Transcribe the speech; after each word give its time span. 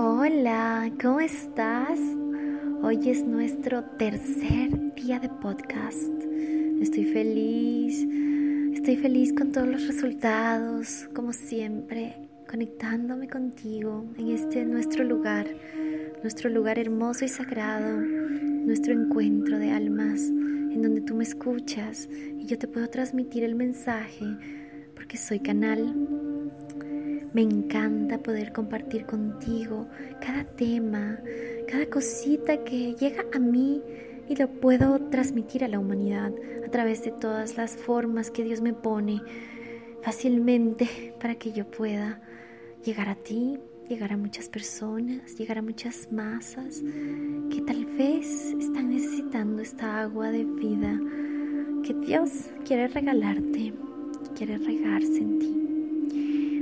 Hola, 0.00 0.92
¿cómo 1.02 1.18
estás? 1.18 1.98
Hoy 2.82 3.10
es 3.10 3.24
nuestro 3.24 3.82
tercer 3.82 4.94
día 4.94 5.18
de 5.18 5.28
podcast. 5.28 6.22
Estoy 6.80 7.04
feliz, 7.06 8.06
estoy 8.74 8.94
feliz 8.94 9.32
con 9.36 9.50
todos 9.50 9.66
los 9.66 9.84
resultados, 9.88 11.08
como 11.16 11.32
siempre, 11.32 12.14
conectándome 12.48 13.28
contigo 13.28 14.04
en 14.16 14.28
este 14.28 14.64
nuestro 14.64 15.02
lugar, 15.02 15.48
nuestro 16.22 16.48
lugar 16.48 16.78
hermoso 16.78 17.24
y 17.24 17.28
sagrado, 17.28 18.00
nuestro 18.00 18.92
encuentro 18.92 19.58
de 19.58 19.72
almas, 19.72 20.20
en 20.28 20.80
donde 20.80 21.00
tú 21.00 21.16
me 21.16 21.24
escuchas 21.24 22.08
y 22.08 22.46
yo 22.46 22.56
te 22.56 22.68
puedo 22.68 22.88
transmitir 22.88 23.42
el 23.42 23.56
mensaje 23.56 24.24
porque 24.94 25.16
soy 25.16 25.40
canal 25.40 25.92
me 27.32 27.42
encanta 27.42 28.18
poder 28.18 28.52
compartir 28.52 29.04
contigo 29.04 29.86
cada 30.20 30.44
tema, 30.44 31.18
cada 31.66 31.86
cosita 31.86 32.64
que 32.64 32.94
llega 32.94 33.24
a 33.32 33.38
mí 33.38 33.82
y 34.28 34.36
lo 34.36 34.48
puedo 34.48 34.98
transmitir 35.10 35.64
a 35.64 35.68
la 35.68 35.78
humanidad 35.78 36.32
a 36.66 36.70
través 36.70 37.02
de 37.02 37.10
todas 37.10 37.56
las 37.56 37.76
formas 37.76 38.30
que 38.30 38.44
Dios 38.44 38.60
me 38.60 38.72
pone 38.72 39.20
fácilmente 40.02 41.14
para 41.20 41.34
que 41.34 41.52
yo 41.52 41.70
pueda 41.70 42.20
llegar 42.84 43.08
a 43.08 43.14
ti, 43.14 43.58
llegar 43.88 44.12
a 44.12 44.16
muchas 44.16 44.48
personas, 44.48 45.36
llegar 45.36 45.58
a 45.58 45.62
muchas 45.62 46.10
masas 46.12 46.82
que 47.50 47.62
tal 47.62 47.86
vez 47.86 48.52
están 48.58 48.90
necesitando 48.90 49.62
esta 49.62 50.02
agua 50.02 50.30
de 50.30 50.44
vida 50.44 50.98
que 51.82 51.94
Dios 51.94 52.30
quiere 52.66 52.88
regalarte, 52.88 53.72
quiere 54.36 54.58
regarse 54.58 55.18
en 55.18 55.38
ti. 55.38 55.67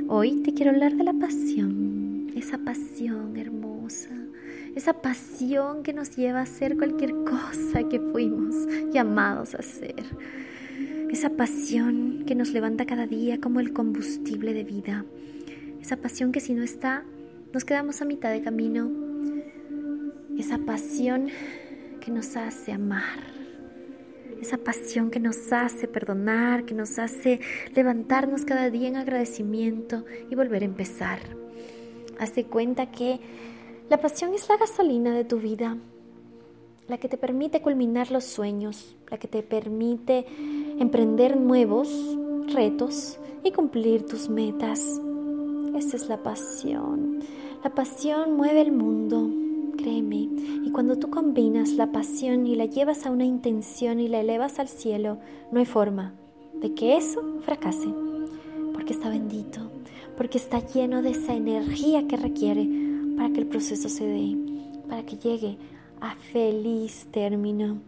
Hoy 0.08 0.40
te 0.42 0.54
quiero 0.54 0.70
hablar 0.70 0.94
de 0.94 1.02
la 1.02 1.12
pasión, 1.12 2.30
esa 2.36 2.58
pasión 2.58 3.36
hermosa, 3.36 4.10
esa 4.76 5.02
pasión 5.02 5.82
que 5.82 5.92
nos 5.92 6.16
lleva 6.16 6.38
a 6.38 6.42
hacer 6.42 6.76
cualquier 6.76 7.12
cosa 7.24 7.88
que 7.88 7.98
fuimos 7.98 8.54
llamados 8.92 9.56
a 9.56 9.58
hacer, 9.58 10.04
esa 11.10 11.30
pasión 11.30 12.22
que 12.24 12.36
nos 12.36 12.52
levanta 12.52 12.86
cada 12.86 13.08
día 13.08 13.40
como 13.40 13.58
el 13.58 13.72
combustible 13.72 14.54
de 14.54 14.62
vida, 14.62 15.04
esa 15.80 15.96
pasión 15.96 16.30
que 16.30 16.40
si 16.40 16.54
no 16.54 16.62
está, 16.62 17.02
nos 17.52 17.64
quedamos 17.64 18.00
a 18.00 18.04
mitad 18.04 18.30
de 18.30 18.42
camino, 18.42 18.88
esa 20.38 20.58
pasión 20.58 21.30
que 22.00 22.12
nos 22.12 22.36
hace 22.36 22.70
amar 22.70 23.35
esa 24.40 24.58
pasión 24.58 25.10
que 25.10 25.20
nos 25.20 25.52
hace 25.52 25.88
perdonar, 25.88 26.64
que 26.64 26.74
nos 26.74 26.98
hace 26.98 27.40
levantarnos 27.74 28.44
cada 28.44 28.70
día 28.70 28.88
en 28.88 28.96
agradecimiento 28.96 30.04
y 30.30 30.34
volver 30.34 30.62
a 30.62 30.66
empezar. 30.66 31.18
Hazte 32.18 32.44
cuenta 32.44 32.90
que 32.90 33.20
la 33.88 34.00
pasión 34.00 34.34
es 34.34 34.48
la 34.48 34.56
gasolina 34.56 35.14
de 35.14 35.24
tu 35.24 35.38
vida, 35.38 35.76
la 36.88 36.98
que 36.98 37.08
te 37.08 37.18
permite 37.18 37.62
culminar 37.62 38.10
los 38.10 38.24
sueños, 38.24 38.96
la 39.10 39.18
que 39.18 39.28
te 39.28 39.42
permite 39.42 40.26
emprender 40.78 41.36
nuevos 41.36 41.88
retos 42.52 43.18
y 43.44 43.52
cumplir 43.52 44.06
tus 44.06 44.28
metas. 44.28 45.00
Esa 45.76 45.96
es 45.96 46.08
la 46.08 46.22
pasión. 46.22 47.20
La 47.62 47.74
pasión 47.74 48.36
mueve 48.36 48.62
el 48.62 48.72
mundo, 48.72 49.30
créeme. 49.76 50.28
Y 50.66 50.72
cuando 50.72 50.98
tú 50.98 51.10
combinas 51.10 51.74
la 51.74 51.92
pasión 51.92 52.44
y 52.48 52.56
la 52.56 52.64
llevas 52.64 53.06
a 53.06 53.12
una 53.12 53.24
intención 53.24 54.00
y 54.00 54.08
la 54.08 54.18
elevas 54.18 54.58
al 54.58 54.66
cielo, 54.66 55.18
no 55.52 55.60
hay 55.60 55.64
forma 55.64 56.12
de 56.54 56.74
que 56.74 56.96
eso 56.96 57.22
fracase. 57.42 57.86
Porque 58.72 58.92
está 58.92 59.08
bendito, 59.08 59.60
porque 60.16 60.38
está 60.38 60.58
lleno 60.58 61.02
de 61.02 61.10
esa 61.10 61.34
energía 61.34 62.08
que 62.08 62.16
requiere 62.16 62.68
para 63.16 63.32
que 63.32 63.38
el 63.38 63.46
proceso 63.46 63.88
se 63.88 64.06
dé, 64.06 64.36
para 64.88 65.06
que 65.06 65.16
llegue 65.16 65.56
a 66.00 66.16
feliz 66.16 67.06
término. 67.12 67.78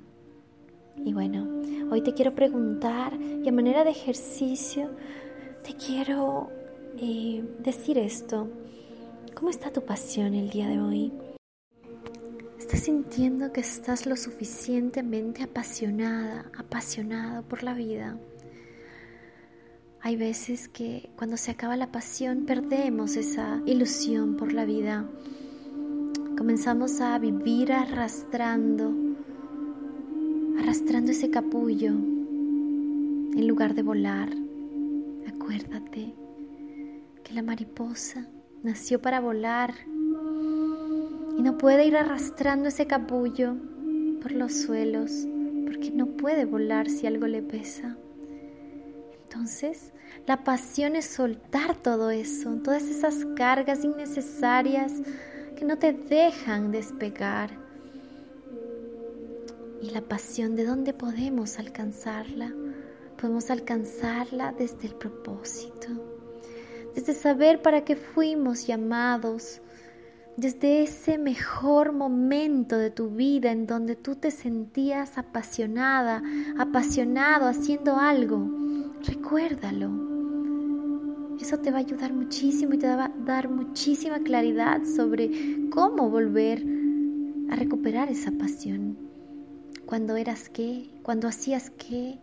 Y 1.05 1.12
bueno, 1.12 1.49
hoy 1.91 2.01
te 2.03 2.15
quiero 2.15 2.37
preguntar 2.37 3.12
y 3.21 3.49
a 3.49 3.53
manera 3.53 3.83
de 3.83 3.91
ejercicio 3.91 4.91
te 5.66 5.75
quiero 5.75 6.49
eh, 6.97 7.43
decir 7.59 7.99
esto. 7.99 8.47
¿Cómo 9.34 9.50
está 9.50 9.72
tu 9.72 9.84
pasión 9.84 10.33
el 10.34 10.49
día 10.49 10.69
de 10.69 10.81
hoy? 10.81 11.12
¿Estás 12.69 12.84
sintiendo 12.84 13.51
que 13.51 13.62
estás 13.62 14.05
lo 14.05 14.15
suficientemente 14.15 15.43
apasionada, 15.43 16.53
apasionado 16.55 17.43
por 17.43 17.62
la 17.62 17.73
vida? 17.73 18.19
Hay 20.03 20.17
veces 20.17 20.69
que 20.69 21.09
cuando 21.17 21.39
se 21.39 21.51
acaba 21.51 21.78
la 21.78 21.91
pasión 21.91 22.45
perdemos 22.45 23.17
esa 23.17 23.62
ilusión 23.65 24.37
por 24.37 24.53
la 24.53 24.67
vida. 24.67 25.09
Comenzamos 26.37 27.01
a 27.01 27.19
vivir 27.19 27.73
arrastrando, 27.73 28.95
arrastrando 30.59 31.12
ese 31.12 31.31
capullo 31.31 31.93
en 31.93 33.49
lugar 33.49 33.75
de 33.75 33.83
volar. 33.83 34.28
Acuérdate 35.27 36.15
que 37.25 37.33
la 37.33 37.43
mariposa 37.43 38.28
nació 38.62 39.01
para 39.01 39.21
volar 39.21 39.73
y 41.38 41.43
no 41.43 41.56
puede 41.56 41.87
ir 41.87 41.97
arrastrando 41.97 42.69
ese 42.69 42.88
capullo 42.88 43.54
por 44.21 44.32
los 44.32 44.53
suelos 44.53 45.25
porque 45.65 45.93
no 45.93 46.06
puede 46.06 46.44
volar 46.44 46.91
si 46.91 47.06
algo 47.06 47.28
le 47.28 47.43
pesa. 47.43 47.97
Entonces, 49.22 49.93
la 50.27 50.43
pasión 50.43 50.97
es 50.97 51.04
soltar 51.04 51.77
todo 51.77 52.10
eso, 52.10 52.56
todas 52.65 52.82
esas 52.84 53.25
cargas 53.37 53.84
innecesarias 53.84 54.93
que 55.56 55.65
no 55.65 55.78
te 55.78 55.93
dejan 55.93 56.72
despegar. 56.72 57.50
Y 59.81 59.91
la 59.91 60.00
pasión, 60.00 60.56
¿de 60.56 60.65
dónde 60.65 60.93
podemos 60.93 61.60
alcanzarla? 61.60 62.53
Podemos 63.16 63.48
alcanzarla 63.50 64.53
desde 64.59 64.88
el 64.88 64.94
propósito, 64.97 65.87
desde 66.97 67.15
saber 67.15 67.62
para 67.62 67.84
qué 67.84 67.94
fuimos 67.94 68.66
llamados, 68.66 69.60
desde 70.38 70.84
ese 70.84 71.19
mejor 71.19 71.93
momento 71.93 72.78
de 72.78 72.93
tu 72.93 73.10
vida 73.10 73.50
en 73.50 73.66
donde 73.66 73.97
tú 73.97 74.15
te 74.15 74.31
sentías 74.31 75.19
apasionada, 75.19 76.22
apasionado 76.56 77.49
haciendo 77.49 77.97
algo, 77.97 78.48
recuérdalo. 79.04 79.91
Eso 81.41 81.59
te 81.59 81.72
va 81.72 81.78
a 81.78 81.81
ayudar 81.81 82.12
muchísimo 82.12 82.75
y 82.75 82.78
te 82.78 82.87
va 82.87 83.06
a 83.06 83.12
dar 83.25 83.48
muchísima 83.48 84.21
claridad 84.21 84.84
sobre 84.84 85.69
cómo 85.71 86.09
volver 86.09 86.65
a 87.50 87.56
recuperar 87.56 88.09
esa 88.09 88.31
pasión. 88.31 88.97
Cuando 89.87 90.15
eras 90.15 90.48
qué, 90.50 90.88
cuando 91.03 91.27
hacías 91.27 91.71
qué. 91.71 92.16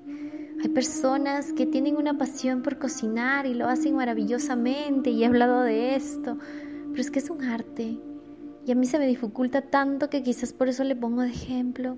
Hay 0.63 0.69
personas 0.69 1.51
que 1.51 1.65
tienen 1.65 1.97
una 1.97 2.17
pasión 2.17 2.61
por 2.61 2.79
cocinar 2.79 3.45
y 3.45 3.55
lo 3.55 3.67
hacen 3.67 3.93
maravillosamente 3.93 5.09
y 5.09 5.23
he 5.23 5.25
hablado 5.25 5.63
de 5.63 5.95
esto 5.95 6.37
pero 6.95 7.01
es 7.01 7.11
que 7.11 7.19
es 7.19 7.29
un 7.29 7.43
arte 7.43 7.97
y 8.65 8.71
a 8.71 8.75
mí 8.75 8.85
se 8.85 8.97
me 8.97 9.05
dificulta 9.05 9.61
tanto 9.61 10.09
que 10.09 10.23
quizás 10.23 10.53
por 10.53 10.69
eso 10.69 10.85
le 10.85 10.95
pongo 10.95 11.23
de 11.23 11.27
ejemplo, 11.27 11.97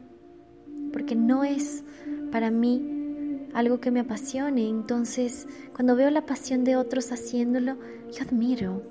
porque 0.92 1.14
no 1.14 1.44
es 1.44 1.84
para 2.32 2.50
mí 2.50 3.46
algo 3.54 3.80
que 3.80 3.92
me 3.92 4.00
apasione. 4.00 4.68
Entonces, 4.68 5.48
cuando 5.76 5.96
veo 5.96 6.10
la 6.10 6.26
pasión 6.26 6.64
de 6.64 6.78
otros 6.78 7.12
haciéndolo, 7.12 7.78
yo 8.12 8.24
admiro 8.24 8.82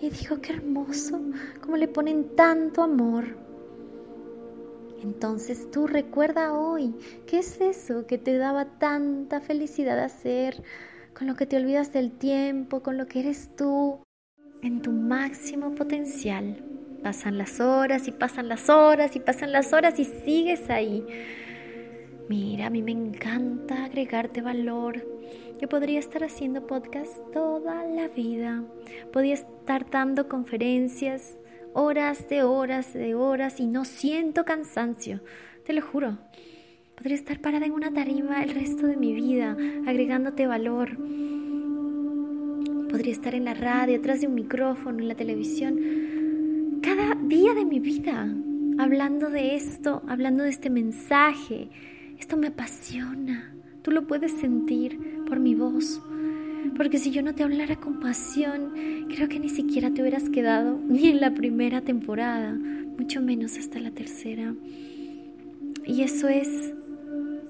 y 0.00 0.10
digo, 0.10 0.40
qué 0.40 0.52
hermoso, 0.52 1.20
cómo 1.60 1.76
le 1.76 1.88
ponen 1.88 2.36
tanto 2.36 2.84
amor. 2.84 3.24
Entonces 5.02 5.68
tú 5.72 5.88
recuerda 5.88 6.56
hoy, 6.56 6.94
¿qué 7.26 7.40
es 7.40 7.60
eso 7.60 8.06
que 8.06 8.16
te 8.16 8.38
daba 8.38 8.78
tanta 8.78 9.40
felicidad 9.40 9.98
hacer? 9.98 10.62
Con 11.18 11.26
lo 11.26 11.34
que 11.34 11.46
te 11.46 11.56
olvidas 11.56 11.92
del 11.92 12.12
tiempo, 12.12 12.80
con 12.80 12.96
lo 12.96 13.08
que 13.08 13.18
eres 13.18 13.50
tú, 13.56 13.98
en 14.62 14.82
tu 14.82 14.92
máximo 14.92 15.74
potencial. 15.74 16.56
Pasan 17.02 17.38
las 17.38 17.60
horas 17.60 18.08
y 18.08 18.12
pasan 18.12 18.48
las 18.48 18.68
horas 18.68 19.14
y 19.14 19.20
pasan 19.20 19.52
las 19.52 19.72
horas 19.72 19.98
y 19.98 20.04
sigues 20.04 20.68
ahí. 20.68 21.04
Mira, 22.28 22.66
a 22.66 22.70
mí 22.70 22.82
me 22.82 22.92
encanta 22.92 23.84
agregarte 23.84 24.42
valor. 24.42 25.06
Yo 25.60 25.68
podría 25.68 25.98
estar 25.98 26.24
haciendo 26.24 26.66
podcast 26.66 27.12
toda 27.32 27.84
la 27.84 28.08
vida. 28.08 28.64
Podría 29.12 29.34
estar 29.34 29.88
dando 29.90 30.28
conferencias 30.28 31.38
horas 31.72 32.28
de 32.28 32.42
horas 32.42 32.92
de 32.92 33.14
horas 33.14 33.60
y 33.60 33.66
no 33.66 33.84
siento 33.84 34.44
cansancio. 34.44 35.20
Te 35.64 35.72
lo 35.72 35.82
juro. 35.82 36.18
Podría 36.96 37.14
estar 37.14 37.40
parada 37.40 37.64
en 37.64 37.72
una 37.72 37.92
tarima 37.92 38.42
el 38.42 38.50
resto 38.50 38.88
de 38.88 38.96
mi 38.96 39.12
vida, 39.12 39.56
agregándote 39.86 40.48
valor 40.48 40.98
Podría 42.90 43.12
estar 43.12 43.34
en 43.34 43.44
la 43.44 43.54
radio, 43.54 43.98
atrás 43.98 44.20
de 44.20 44.26
un 44.26 44.34
micrófono, 44.34 44.98
en 44.98 45.08
la 45.08 45.14
televisión, 45.14 45.78
cada 46.82 47.14
día 47.14 47.54
de 47.54 47.64
mi 47.64 47.80
vida, 47.80 48.34
hablando 48.78 49.30
de 49.30 49.56
esto, 49.56 50.02
hablando 50.08 50.44
de 50.44 50.50
este 50.50 50.70
mensaje. 50.70 51.68
Esto 52.18 52.36
me 52.36 52.48
apasiona. 52.48 53.54
Tú 53.82 53.90
lo 53.90 54.06
puedes 54.06 54.32
sentir 54.32 54.98
por 55.26 55.38
mi 55.38 55.54
voz. 55.54 56.00
Porque 56.76 56.98
si 56.98 57.10
yo 57.10 57.22
no 57.22 57.34
te 57.34 57.42
hablara 57.42 57.76
con 57.76 58.00
pasión, 58.00 58.72
creo 59.08 59.28
que 59.28 59.40
ni 59.40 59.48
siquiera 59.48 59.90
te 59.90 60.00
hubieras 60.00 60.30
quedado 60.30 60.78
ni 60.88 61.08
en 61.08 61.20
la 61.20 61.34
primera 61.34 61.80
temporada, 61.80 62.52
mucho 62.98 63.20
menos 63.20 63.58
hasta 63.58 63.80
la 63.80 63.90
tercera. 63.90 64.54
Y 65.84 66.02
eso 66.02 66.28
es, 66.28 66.74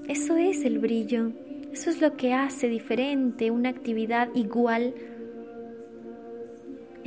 eso 0.08 0.36
es 0.36 0.64
el 0.64 0.78
brillo. 0.78 1.32
Eso 1.72 1.90
es 1.90 2.00
lo 2.00 2.16
que 2.16 2.32
hace 2.32 2.68
diferente 2.68 3.50
una 3.50 3.68
actividad 3.68 4.28
igual. 4.34 4.94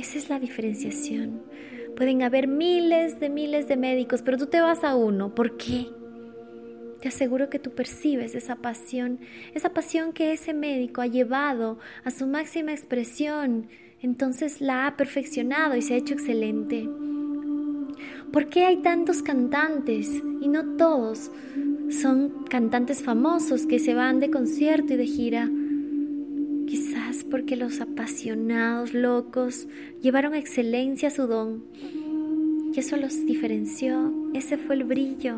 Esa 0.02 0.18
es 0.18 0.28
la 0.28 0.40
diferenciación. 0.40 1.44
Pueden 1.96 2.24
haber 2.24 2.48
miles 2.48 3.20
de 3.20 3.30
miles 3.30 3.68
de 3.68 3.76
médicos, 3.76 4.20
pero 4.22 4.36
tú 4.36 4.46
te 4.46 4.60
vas 4.60 4.82
a 4.82 4.96
uno. 4.96 5.32
¿Por 5.32 5.56
qué? 5.56 5.86
Te 7.00 7.06
aseguro 7.06 7.48
que 7.48 7.60
tú 7.60 7.70
percibes 7.70 8.34
esa 8.34 8.56
pasión, 8.56 9.20
esa 9.54 9.72
pasión 9.72 10.12
que 10.12 10.32
ese 10.32 10.54
médico 10.54 11.02
ha 11.02 11.06
llevado 11.06 11.78
a 12.02 12.10
su 12.10 12.26
máxima 12.26 12.72
expresión, 12.72 13.68
entonces 14.00 14.60
la 14.60 14.88
ha 14.88 14.96
perfeccionado 14.96 15.76
y 15.76 15.82
se 15.82 15.94
ha 15.94 15.98
hecho 15.98 16.14
excelente. 16.14 16.88
¿Por 18.32 18.48
qué 18.48 18.64
hay 18.64 18.78
tantos 18.78 19.22
cantantes 19.22 20.10
y 20.40 20.48
no 20.48 20.76
todos 20.76 21.30
son 21.90 22.44
cantantes 22.50 23.04
famosos 23.04 23.66
que 23.66 23.78
se 23.78 23.94
van 23.94 24.18
de 24.18 24.32
concierto 24.32 24.94
y 24.94 24.96
de 24.96 25.06
gira? 25.06 25.48
Porque 27.32 27.56
los 27.56 27.80
apasionados, 27.80 28.92
locos, 28.92 29.66
llevaron 30.02 30.34
a 30.34 30.38
excelencia 30.38 31.08
su 31.08 31.26
don. 31.26 31.64
Y 32.74 32.78
eso 32.78 32.98
los 32.98 33.24
diferenció, 33.24 34.12
ese 34.34 34.58
fue 34.58 34.74
el 34.74 34.84
brillo. 34.84 35.36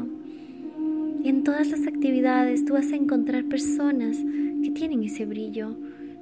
Y 1.23 1.29
en 1.29 1.45
todas 1.45 1.69
las 1.69 1.87
actividades 1.87 2.65
tú 2.65 2.73
vas 2.73 2.91
a 2.91 2.97
encontrar 2.97 3.45
personas 3.45 4.17
que 4.19 4.73
tienen 4.73 5.05
ese 5.05 5.25
brillo 5.25 5.77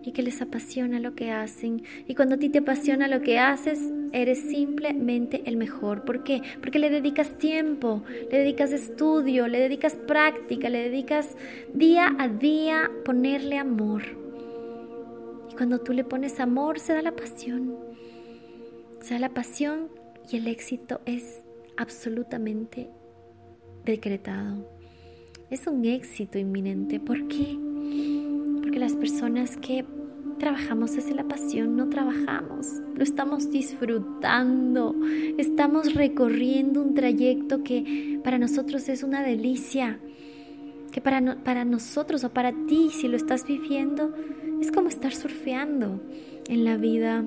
y 0.05 0.13
que 0.13 0.23
les 0.23 0.43
apasiona 0.43 1.01
lo 1.01 1.15
que 1.15 1.31
hacen. 1.31 1.83
Y 2.07 2.15
cuando 2.15 2.35
a 2.35 2.39
ti 2.39 2.51
te 2.51 2.59
apasiona 2.59 3.09
lo 3.09 3.23
que 3.23 3.39
haces, 3.39 3.81
eres 4.13 4.41
simplemente 4.41 5.43
el 5.47 5.57
mejor. 5.57 6.05
¿Por 6.05 6.23
qué? 6.23 6.43
Porque 6.61 6.81
le 6.81 6.91
dedicas 6.91 7.39
tiempo, 7.39 8.03
le 8.31 8.41
dedicas 8.41 8.73
estudio, 8.73 9.49
le 9.49 9.59
dedicas 9.59 9.95
práctica, 9.95 10.69
le 10.69 10.91
dedicas 10.91 11.35
día 11.73 12.15
a 12.19 12.29
día 12.29 12.91
ponerle 13.07 13.57
amor. 13.57 14.03
Y 15.53 15.55
cuando 15.55 15.81
tú 15.81 15.93
le 15.93 16.03
pones 16.03 16.41
amor, 16.41 16.81
se 16.81 16.95
da 16.95 17.03
la 17.03 17.13
pasión. 17.13 17.77
Se 19.01 19.15
da 19.15 19.21
la 19.21 19.35
pasión 19.35 19.89
y 20.31 20.39
el 20.39 20.49
éxito 20.49 21.01
es 21.07 21.45
absolutamente 21.77 22.91
decretado 23.85 24.83
es 25.53 25.67
un 25.67 25.85
éxito 25.85 26.39
inminente. 26.39 26.99
¿Por 26.99 27.29
qué? 27.29 27.59
Porque 28.63 28.79
las 28.79 28.95
personas 28.95 29.59
que 29.59 29.85
trabajamos 30.39 30.97
desde 30.97 31.15
la 31.15 31.25
pasión 31.25 31.77
no 31.77 31.91
trabajamos, 31.91 32.67
lo 32.97 33.03
estamos 33.03 33.51
disfrutando, 33.51 34.97
estamos 35.37 35.95
recorriendo 35.95 36.83
un 36.83 36.95
trayecto 36.95 37.63
que 37.63 38.19
para 38.25 38.39
nosotros 38.39 38.89
es 38.89 39.03
una 39.03 39.23
delicia, 39.23 40.01
que 40.91 41.03
para, 41.03 41.37
para 41.45 41.67
nosotros 41.67 42.25
o 42.25 42.31
para 42.31 42.53
ti, 42.67 42.89
si 42.91 43.07
lo 43.07 43.17
estás 43.19 43.47
viviendo, 43.47 44.15
es 44.63 44.71
como 44.71 44.89
estar 44.89 45.13
surfeando 45.13 46.01
en 46.47 46.65
la 46.65 46.77
vida 46.77 47.25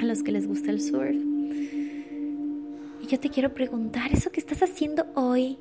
a 0.00 0.04
los 0.04 0.22
que 0.22 0.30
les 0.30 0.46
gusta 0.46 0.70
el 0.70 0.80
surf. 0.80 1.16
Y 3.02 3.06
yo 3.08 3.18
te 3.18 3.30
quiero 3.30 3.52
preguntar, 3.52 4.12
eso 4.12 4.30
que 4.30 4.38
estás 4.38 4.62
haciendo 4.62 5.06
hoy, 5.14 5.58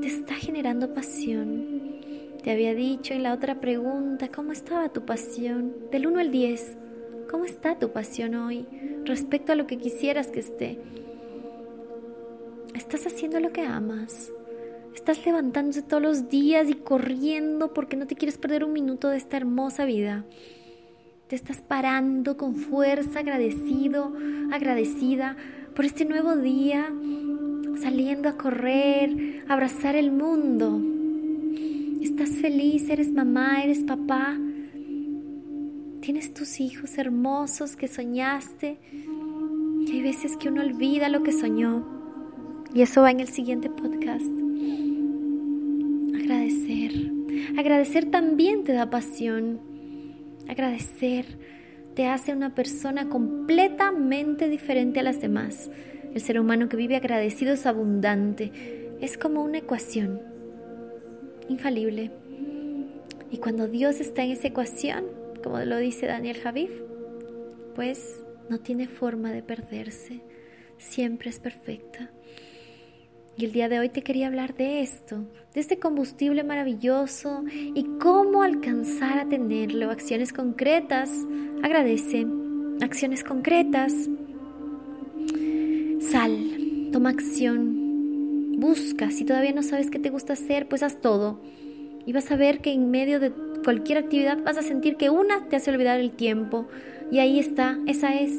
te 0.00 0.06
está 0.06 0.34
generando 0.36 0.94
pasión. 0.94 2.00
Te 2.42 2.50
había 2.50 2.74
dicho 2.74 3.12
en 3.12 3.22
la 3.22 3.34
otra 3.34 3.60
pregunta, 3.60 4.28
¿cómo 4.28 4.52
estaba 4.52 4.88
tu 4.88 5.04
pasión? 5.04 5.74
Del 5.92 6.06
1 6.06 6.18
al 6.18 6.30
10, 6.30 6.76
¿cómo 7.30 7.44
está 7.44 7.78
tu 7.78 7.92
pasión 7.92 8.36
hoy 8.36 8.64
respecto 9.04 9.52
a 9.52 9.54
lo 9.54 9.66
que 9.66 9.76
quisieras 9.76 10.28
que 10.28 10.40
esté? 10.40 10.80
¿Estás 12.74 13.06
haciendo 13.06 13.38
lo 13.38 13.52
que 13.52 13.62
amas? 13.62 14.32
¿Estás 14.98 15.24
levantándote 15.24 15.82
todos 15.82 16.02
los 16.02 16.28
días 16.28 16.68
y 16.68 16.74
corriendo 16.74 17.72
porque 17.72 17.96
no 17.96 18.08
te 18.08 18.16
quieres 18.16 18.36
perder 18.36 18.64
un 18.64 18.72
minuto 18.72 19.08
de 19.08 19.16
esta 19.16 19.36
hermosa 19.36 19.84
vida? 19.84 20.24
Te 21.28 21.36
estás 21.36 21.62
parando 21.62 22.36
con 22.36 22.56
fuerza, 22.56 23.20
agradecido, 23.20 24.12
agradecida 24.50 25.36
por 25.76 25.84
este 25.84 26.04
nuevo 26.04 26.34
día, 26.36 26.92
saliendo 27.80 28.28
a 28.28 28.36
correr, 28.36 29.44
a 29.46 29.52
abrazar 29.52 29.94
el 29.94 30.10
mundo. 30.10 30.82
Estás 32.02 32.30
feliz, 32.30 32.90
eres 32.90 33.12
mamá, 33.12 33.62
eres 33.62 33.84
papá. 33.84 34.36
Tienes 36.00 36.34
tus 36.34 36.58
hijos 36.58 36.98
hermosos 36.98 37.76
que 37.76 37.86
soñaste. 37.86 38.78
Y 39.86 39.92
hay 39.92 40.02
veces 40.02 40.36
que 40.36 40.48
uno 40.48 40.60
olvida 40.60 41.08
lo 41.08 41.22
que 41.22 41.32
soñó. 41.32 41.86
Y 42.74 42.82
eso 42.82 43.02
va 43.02 43.12
en 43.12 43.20
el 43.20 43.28
siguiente 43.28 43.70
podcast. 43.70 44.47
Agradecer. 47.58 48.08
También 48.08 48.62
te 48.62 48.72
da 48.72 48.88
pasión. 48.88 49.58
Agradecer 50.48 51.26
te 51.96 52.06
hace 52.06 52.32
una 52.32 52.54
persona 52.54 53.08
completamente 53.08 54.48
diferente 54.48 55.00
a 55.00 55.02
las 55.02 55.20
demás. 55.20 55.68
El 56.14 56.20
ser 56.20 56.38
humano 56.38 56.68
que 56.68 56.76
vive 56.76 56.94
agradecido 56.94 57.54
es 57.54 57.66
abundante. 57.66 58.52
Es 59.00 59.18
como 59.18 59.42
una 59.42 59.58
ecuación 59.58 60.22
infalible. 61.48 62.12
Y 63.32 63.38
cuando 63.38 63.66
Dios 63.66 63.98
está 63.98 64.22
en 64.22 64.30
esa 64.30 64.46
ecuación, 64.46 65.06
como 65.42 65.58
lo 65.58 65.78
dice 65.78 66.06
Daniel 66.06 66.36
Javif, 66.36 66.70
pues 67.74 68.24
no 68.48 68.60
tiene 68.60 68.86
forma 68.86 69.32
de 69.32 69.42
perderse. 69.42 70.20
Siempre 70.76 71.30
es 71.30 71.40
perfecta. 71.40 72.12
Y 73.38 73.44
el 73.44 73.52
día 73.52 73.68
de 73.68 73.78
hoy 73.78 73.88
te 73.88 74.02
quería 74.02 74.26
hablar 74.26 74.56
de 74.56 74.80
esto, 74.80 75.24
de 75.54 75.60
este 75.60 75.78
combustible 75.78 76.42
maravilloso 76.42 77.44
y 77.52 77.84
cómo 78.00 78.42
alcanzar 78.42 79.20
a 79.20 79.28
tenerlo. 79.28 79.92
Acciones 79.92 80.32
concretas. 80.32 81.08
Agradece. 81.62 82.26
Acciones 82.80 83.22
concretas. 83.22 83.94
Sal, 86.00 86.88
toma 86.90 87.10
acción, 87.10 88.56
busca. 88.58 89.12
Si 89.12 89.24
todavía 89.24 89.52
no 89.52 89.62
sabes 89.62 89.88
qué 89.88 90.00
te 90.00 90.10
gusta 90.10 90.32
hacer, 90.32 90.66
pues 90.66 90.82
haz 90.82 91.00
todo. 91.00 91.40
Y 92.06 92.12
vas 92.12 92.32
a 92.32 92.36
ver 92.36 92.60
que 92.60 92.72
en 92.72 92.90
medio 92.90 93.20
de 93.20 93.30
cualquier 93.62 93.98
actividad 93.98 94.42
vas 94.42 94.58
a 94.58 94.62
sentir 94.62 94.96
que 94.96 95.10
una 95.10 95.48
te 95.48 95.54
hace 95.54 95.70
olvidar 95.70 96.00
el 96.00 96.10
tiempo. 96.10 96.66
Y 97.12 97.20
ahí 97.20 97.38
está, 97.38 97.78
esa 97.86 98.16
es. 98.16 98.32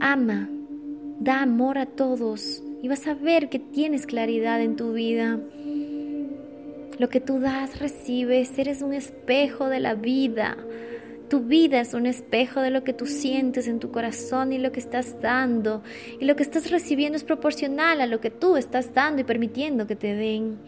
Ama, 0.00 0.48
da 1.20 1.42
amor 1.42 1.76
a 1.76 1.84
todos 1.84 2.62
y 2.84 2.88
vas 2.88 3.06
a 3.06 3.14
ver 3.14 3.48
que 3.48 3.58
tienes 3.58 4.04
claridad 4.04 4.60
en 4.60 4.76
tu 4.76 4.92
vida. 4.92 5.40
Lo 6.98 7.08
que 7.08 7.18
tú 7.18 7.40
das, 7.40 7.78
recibes, 7.78 8.58
eres 8.58 8.82
un 8.82 8.92
espejo 8.92 9.70
de 9.70 9.80
la 9.80 9.94
vida. 9.94 10.58
Tu 11.30 11.40
vida 11.40 11.80
es 11.80 11.94
un 11.94 12.04
espejo 12.04 12.60
de 12.60 12.68
lo 12.68 12.84
que 12.84 12.92
tú 12.92 13.06
sientes 13.06 13.68
en 13.68 13.80
tu 13.80 13.90
corazón 13.90 14.52
y 14.52 14.58
lo 14.58 14.70
que 14.70 14.80
estás 14.80 15.18
dando. 15.22 15.82
Y 16.20 16.26
lo 16.26 16.36
que 16.36 16.42
estás 16.42 16.70
recibiendo 16.70 17.16
es 17.16 17.24
proporcional 17.24 18.02
a 18.02 18.06
lo 18.06 18.20
que 18.20 18.28
tú 18.28 18.58
estás 18.58 18.92
dando 18.92 19.22
y 19.22 19.24
permitiendo 19.24 19.86
que 19.86 19.96
te 19.96 20.14
den. 20.14 20.58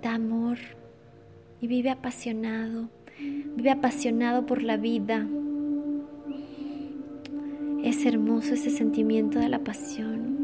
Da 0.00 0.14
amor 0.14 0.56
y 1.60 1.66
vive 1.66 1.90
apasionado. 1.90 2.88
Vive 3.18 3.70
apasionado 3.70 4.46
por 4.46 4.62
la 4.62 4.78
vida. 4.78 5.26
Es 7.84 8.06
hermoso 8.06 8.54
ese 8.54 8.70
sentimiento 8.70 9.38
de 9.38 9.50
la 9.50 9.58
pasión. 9.58 10.41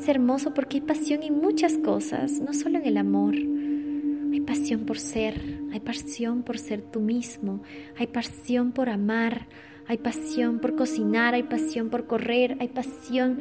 Es 0.00 0.08
hermoso 0.08 0.54
porque 0.54 0.76
hay 0.76 0.80
pasión 0.82 1.24
en 1.24 1.40
muchas 1.40 1.76
cosas, 1.76 2.40
no 2.40 2.54
solo 2.54 2.78
en 2.78 2.86
el 2.86 2.96
amor. 2.98 3.34
Hay 3.34 4.40
pasión 4.40 4.86
por 4.86 4.96
ser, 4.96 5.34
hay 5.72 5.80
pasión 5.80 6.44
por 6.44 6.56
ser 6.58 6.82
tú 6.82 7.00
mismo, 7.00 7.62
hay 7.96 8.06
pasión 8.06 8.70
por 8.70 8.90
amar, 8.90 9.48
hay 9.88 9.98
pasión 9.98 10.60
por 10.60 10.76
cocinar, 10.76 11.34
hay 11.34 11.42
pasión 11.42 11.90
por 11.90 12.06
correr, 12.06 12.56
hay 12.60 12.68
pasión 12.68 13.40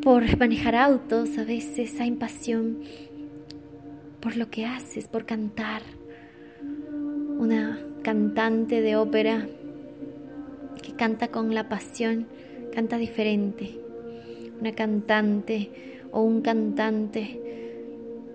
por 0.00 0.38
manejar 0.38 0.76
autos, 0.76 1.36
a 1.38 1.44
veces 1.44 1.98
hay 2.00 2.12
pasión 2.12 2.78
por 4.20 4.36
lo 4.36 4.50
que 4.50 4.64
haces, 4.64 5.08
por 5.08 5.26
cantar. 5.26 5.82
Una 7.36 7.80
cantante 8.02 8.80
de 8.80 8.94
ópera 8.94 9.48
que 10.82 10.92
canta 10.92 11.28
con 11.28 11.52
la 11.52 11.68
pasión, 11.68 12.28
canta 12.72 12.96
diferente. 12.96 13.87
Una 14.60 14.72
cantante 14.72 15.70
o 16.10 16.22
un 16.22 16.40
cantante 16.40 17.40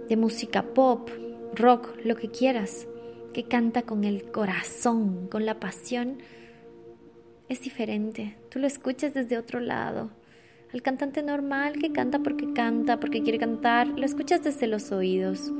de 0.07 0.17
música 0.17 0.63
pop 0.73 1.09
rock, 1.55 1.97
lo 2.03 2.15
que 2.15 2.29
quieras, 2.29 2.87
que 3.33 3.43
canta 3.43 3.83
con 3.83 4.03
el 4.03 4.31
corazón, 4.31 5.27
con 5.27 5.45
la 5.45 5.59
pasión, 5.59 6.17
es 7.49 7.61
diferente. 7.61 8.37
Tú 8.49 8.59
lo 8.59 8.67
escuchas 8.67 9.13
desde 9.13 9.37
otro 9.37 9.59
lado. 9.59 10.11
Al 10.73 10.81
cantante 10.81 11.21
normal 11.21 11.73
que 11.73 11.91
canta 11.91 12.19
porque 12.19 12.51
canta, 12.53 12.99
porque 12.99 13.21
quiere 13.21 13.37
cantar, 13.37 13.87
lo 13.87 14.05
escuchas 14.05 14.43
desde 14.43 14.67
los 14.67 14.91
oídos. 14.91 15.51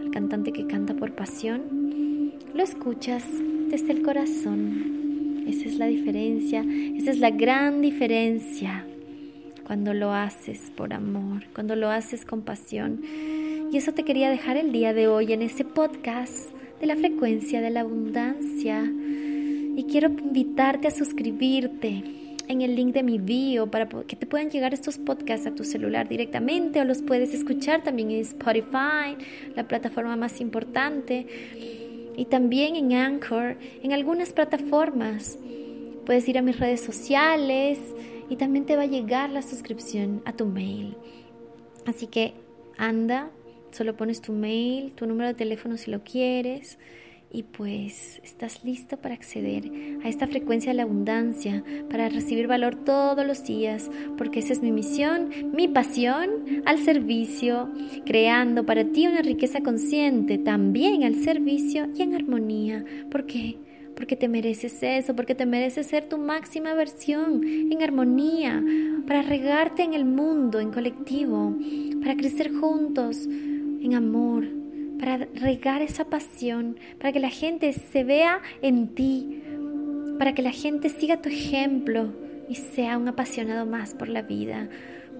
Al 0.00 0.10
cantante 0.10 0.52
que 0.52 0.66
canta 0.66 0.94
por 0.94 1.14
pasión, 1.14 2.32
lo 2.54 2.62
escuchas 2.62 3.24
desde 3.68 3.92
el 3.92 4.02
corazón. 4.02 5.44
Esa 5.46 5.68
es 5.68 5.78
la 5.78 5.86
diferencia, 5.86 6.64
esa 6.96 7.10
es 7.10 7.18
la 7.18 7.30
gran 7.30 7.80
diferencia 7.80 8.86
cuando 9.66 9.94
lo 9.94 10.12
haces 10.12 10.72
por 10.76 10.92
amor, 10.92 11.44
cuando 11.54 11.76
lo 11.76 11.88
haces 11.88 12.24
con 12.24 12.42
pasión. 12.42 13.02
Y 13.72 13.76
eso 13.76 13.92
te 13.92 14.04
quería 14.04 14.30
dejar 14.30 14.56
el 14.56 14.72
día 14.72 14.92
de 14.92 15.08
hoy 15.08 15.32
en 15.32 15.42
ese 15.42 15.64
podcast 15.64 16.50
de 16.80 16.86
la 16.86 16.96
frecuencia 16.96 17.60
de 17.60 17.70
la 17.70 17.80
abundancia. 17.80 18.84
Y 18.84 19.86
quiero 19.90 20.08
invitarte 20.08 20.88
a 20.88 20.90
suscribirte 20.90 22.02
en 22.48 22.60
el 22.60 22.74
link 22.74 22.92
de 22.92 23.02
mi 23.02 23.18
bio 23.18 23.70
para 23.70 23.88
que 23.88 24.16
te 24.16 24.26
puedan 24.26 24.50
llegar 24.50 24.74
estos 24.74 24.98
podcasts 24.98 25.46
a 25.46 25.54
tu 25.54 25.64
celular 25.64 26.08
directamente 26.08 26.80
o 26.80 26.84
los 26.84 27.02
puedes 27.02 27.32
escuchar 27.34 27.82
también 27.82 28.10
en 28.10 28.20
Spotify, 28.20 29.16
la 29.54 29.66
plataforma 29.66 30.16
más 30.16 30.40
importante, 30.40 31.26
y 32.16 32.26
también 32.26 32.76
en 32.76 32.92
Anchor, 32.92 33.56
en 33.82 33.92
algunas 33.92 34.32
plataformas. 34.32 35.38
Puedes 36.04 36.28
ir 36.28 36.36
a 36.36 36.42
mis 36.42 36.58
redes 36.58 36.80
sociales 36.80 37.78
y 38.32 38.36
también 38.36 38.64
te 38.64 38.76
va 38.76 38.84
a 38.84 38.86
llegar 38.86 39.28
la 39.28 39.42
suscripción 39.42 40.22
a 40.24 40.32
tu 40.32 40.46
mail. 40.46 40.96
Así 41.84 42.06
que 42.06 42.32
anda, 42.78 43.30
solo 43.72 43.94
pones 43.94 44.22
tu 44.22 44.32
mail, 44.32 44.92
tu 44.94 45.04
número 45.04 45.28
de 45.28 45.34
teléfono 45.34 45.76
si 45.76 45.90
lo 45.90 46.02
quieres 46.02 46.78
y 47.30 47.42
pues 47.42 48.22
estás 48.24 48.64
listo 48.64 48.96
para 48.96 49.14
acceder 49.14 49.70
a 50.02 50.08
esta 50.08 50.26
frecuencia 50.26 50.72
de 50.72 50.78
la 50.78 50.84
abundancia, 50.84 51.62
para 51.90 52.08
recibir 52.08 52.46
valor 52.46 52.74
todos 52.74 53.26
los 53.26 53.44
días, 53.44 53.90
porque 54.16 54.38
esa 54.38 54.54
es 54.54 54.62
mi 54.62 54.72
misión, 54.72 55.28
mi 55.54 55.68
pasión 55.68 56.62
al 56.64 56.78
servicio, 56.78 57.70
creando 58.06 58.64
para 58.64 58.84
ti 58.84 59.08
una 59.08 59.20
riqueza 59.20 59.60
consciente, 59.60 60.38
también 60.38 61.04
al 61.04 61.16
servicio 61.16 61.86
y 61.94 62.00
en 62.00 62.14
armonía. 62.14 62.82
¿Por 63.10 63.26
qué? 63.26 63.58
Porque 63.96 64.16
te 64.16 64.28
mereces 64.28 64.82
eso, 64.82 65.14
porque 65.14 65.34
te 65.34 65.46
mereces 65.46 65.86
ser 65.86 66.08
tu 66.08 66.18
máxima 66.18 66.74
versión 66.74 67.44
en 67.44 67.82
armonía, 67.82 68.62
para 69.06 69.22
regarte 69.22 69.82
en 69.82 69.94
el 69.94 70.04
mundo, 70.04 70.60
en 70.60 70.70
colectivo, 70.70 71.56
para 72.00 72.16
crecer 72.16 72.52
juntos 72.52 73.26
en 73.26 73.94
amor, 73.94 74.46
para 74.98 75.28
regar 75.34 75.82
esa 75.82 76.04
pasión, 76.04 76.76
para 76.98 77.12
que 77.12 77.20
la 77.20 77.30
gente 77.30 77.72
se 77.72 78.04
vea 78.04 78.40
en 78.62 78.88
ti, 78.94 79.42
para 80.18 80.34
que 80.34 80.42
la 80.42 80.52
gente 80.52 80.88
siga 80.88 81.20
tu 81.20 81.28
ejemplo 81.28 82.12
y 82.48 82.54
sea 82.54 82.98
un 82.98 83.08
apasionado 83.08 83.66
más 83.66 83.94
por 83.94 84.08
la 84.08 84.22
vida, 84.22 84.68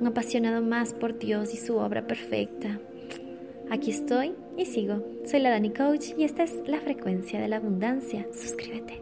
un 0.01 0.07
apasionado 0.07 0.63
más 0.63 0.95
por 0.95 1.19
Dios 1.19 1.55
y 1.55 1.57
su 1.57 1.77
obra 1.77 2.07
perfecta. 2.07 2.79
Aquí 3.73 3.91
estoy 3.91 4.35
y 4.59 4.67
sigo. 4.67 5.03
Soy 5.25 5.41
la 5.41 5.49
Dani 5.49 5.71
Coach 5.71 6.09
y 6.19 6.25
esta 6.25 6.43
es 6.43 6.57
la 6.67 6.79
frecuencia 6.79 7.41
de 7.41 7.49
la 7.49 7.57
abundancia. 7.57 8.27
Suscríbete. 8.31 9.02